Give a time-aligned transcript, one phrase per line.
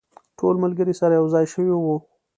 [0.37, 1.95] ټول ملګري سره یو ځای شوي وو.